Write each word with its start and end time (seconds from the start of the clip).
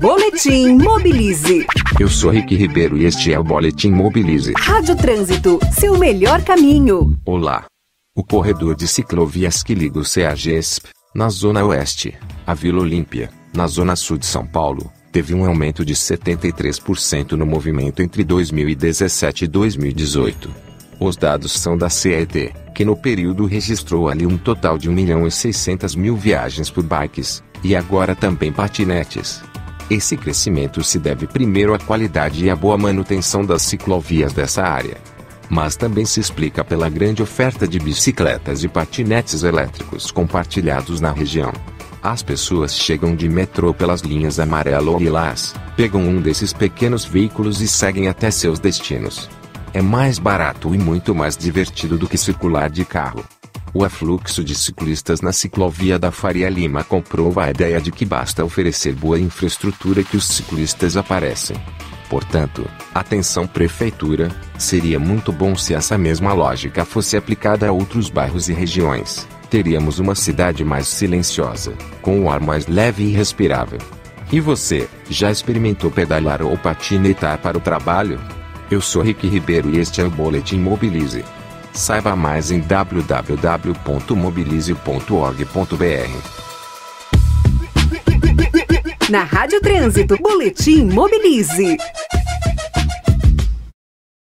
Boletim 0.00 0.76
Mobilize. 0.82 1.66
Eu 1.98 2.08
sou 2.08 2.30
Rick 2.30 2.54
Ribeiro 2.54 2.96
e 2.96 3.04
este 3.04 3.32
é 3.32 3.38
o 3.38 3.42
Boletim 3.42 3.90
Mobilize. 3.90 4.52
Rádio 4.56 4.96
Trânsito, 4.96 5.58
seu 5.72 5.98
melhor 5.98 6.42
caminho. 6.44 7.18
Olá. 7.26 7.64
O 8.14 8.22
corredor 8.22 8.76
de 8.76 8.86
ciclovias 8.86 9.62
que 9.62 9.74
liga 9.74 9.98
o 9.98 10.02
CAGESP, 10.04 10.88
na 11.14 11.28
Zona 11.28 11.64
Oeste, 11.64 12.14
a 12.46 12.54
Vila 12.54 12.80
Olímpia, 12.80 13.30
na 13.52 13.66
Zona 13.66 13.96
Sul 13.96 14.18
de 14.18 14.26
São 14.26 14.46
Paulo, 14.46 14.90
teve 15.10 15.34
um 15.34 15.44
aumento 15.46 15.84
de 15.84 15.94
73% 15.94 17.32
no 17.32 17.46
movimento 17.46 18.02
entre 18.02 18.22
2017 18.22 19.44
e 19.44 19.48
2018. 19.48 20.52
Os 21.00 21.16
dados 21.16 21.52
são 21.52 21.76
da 21.76 21.88
CET, 21.88 22.52
que 22.74 22.84
no 22.84 22.96
período 22.96 23.46
registrou 23.46 24.08
ali 24.08 24.26
um 24.26 24.36
total 24.36 24.76
de 24.76 24.88
1 24.90 24.92
milhão 24.92 25.26
e 25.26 25.30
600 25.30 25.94
mil 25.94 26.16
viagens 26.16 26.70
por 26.70 26.82
bikes, 26.82 27.42
e 27.62 27.74
agora 27.74 28.14
também 28.14 28.52
patinetes. 28.52 29.42
Esse 29.90 30.16
crescimento 30.16 30.84
se 30.84 30.98
deve 30.98 31.26
primeiro 31.26 31.72
à 31.74 31.78
qualidade 31.78 32.44
e 32.44 32.50
à 32.50 32.56
boa 32.56 32.76
manutenção 32.76 33.44
das 33.44 33.62
ciclovias 33.62 34.32
dessa 34.32 34.62
área, 34.62 34.98
mas 35.48 35.76
também 35.76 36.04
se 36.04 36.20
explica 36.20 36.62
pela 36.62 36.90
grande 36.90 37.22
oferta 37.22 37.66
de 37.66 37.78
bicicletas 37.78 38.62
e 38.62 38.68
patinetes 38.68 39.42
elétricos 39.42 40.10
compartilhados 40.10 41.00
na 41.00 41.10
região. 41.10 41.52
As 42.02 42.22
pessoas 42.22 42.76
chegam 42.76 43.16
de 43.16 43.28
metrô 43.28 43.74
pelas 43.74 44.02
linhas 44.02 44.38
amarelo 44.38 44.92
ou 44.92 44.98
lilás, 45.00 45.54
pegam 45.76 46.02
um 46.02 46.20
desses 46.20 46.52
pequenos 46.52 47.04
veículos 47.04 47.60
e 47.60 47.66
seguem 47.66 48.08
até 48.08 48.30
seus 48.30 48.58
destinos. 48.60 49.28
É 49.72 49.82
mais 49.82 50.18
barato 50.18 50.74
e 50.74 50.78
muito 50.78 51.14
mais 51.14 51.36
divertido 51.36 51.98
do 51.98 52.08
que 52.08 52.16
circular 52.16 52.70
de 52.70 52.84
carro. 52.84 53.24
O 53.74 53.84
afluxo 53.84 54.42
de 54.42 54.54
ciclistas 54.54 55.20
na 55.20 55.30
ciclovia 55.30 55.98
da 55.98 56.10
Faria 56.10 56.48
Lima 56.48 56.82
comprova 56.82 57.44
a 57.44 57.50
ideia 57.50 57.78
de 57.80 57.92
que 57.92 58.04
basta 58.04 58.42
oferecer 58.44 58.94
boa 58.94 59.18
infraestrutura 59.20 60.02
que 60.02 60.16
os 60.16 60.24
ciclistas 60.26 60.96
aparecem. 60.96 61.56
Portanto, 62.08 62.66
atenção 62.94 63.46
prefeitura, 63.46 64.30
seria 64.58 64.98
muito 64.98 65.30
bom 65.30 65.54
se 65.54 65.74
essa 65.74 65.98
mesma 65.98 66.32
lógica 66.32 66.84
fosse 66.86 67.16
aplicada 67.18 67.68
a 67.68 67.72
outros 67.72 68.08
bairros 68.08 68.48
e 68.48 68.54
regiões. 68.54 69.28
Teríamos 69.50 69.98
uma 69.98 70.14
cidade 70.14 70.64
mais 70.64 70.88
silenciosa, 70.88 71.74
com 72.00 72.22
o 72.24 72.30
ar 72.30 72.40
mais 72.40 72.66
leve 72.66 73.04
e 73.04 73.10
respirável. 73.12 73.78
E 74.32 74.40
você, 74.40 74.88
já 75.10 75.30
experimentou 75.30 75.90
pedalar 75.90 76.40
ou 76.40 76.56
patinetar 76.56 77.38
para 77.38 77.58
o 77.58 77.60
trabalho? 77.60 78.18
Eu 78.70 78.80
sou 78.80 79.02
Rick 79.02 79.26
Ribeiro 79.28 79.68
e 79.74 79.78
este 79.78 80.00
é 80.00 80.04
o 80.04 80.10
Boletim 80.10 80.58
Mobilize. 80.58 81.22
Saiba 81.78 82.16
mais 82.16 82.50
em 82.50 82.58
www.mobilize.org.br. 82.58 85.44
Na 89.08 89.22
Rádio 89.22 89.60
Trânsito, 89.60 90.16
Boletim 90.20 90.82
Mobilize. 90.92 91.76